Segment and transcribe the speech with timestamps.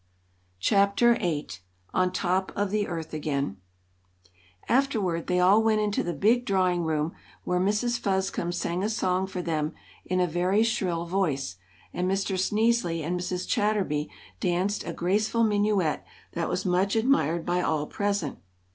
[0.59, 1.47] Chapter VIII
[1.93, 3.57] On Top of the Earth Again
[4.67, 7.99] AFTERWARD they all went into the big drawing room, where Mrs.
[7.99, 11.57] Fuzcum sang a song for them in a very shrill voice,
[11.93, 12.35] and Mr.
[12.35, 13.47] Sneezeley and Mrs.
[13.47, 14.09] Chatterby
[14.39, 18.39] danced a graceful minuet that was much admired by all present.